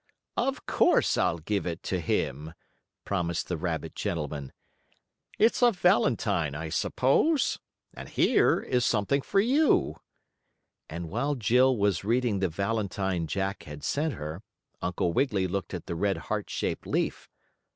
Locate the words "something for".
8.83-9.39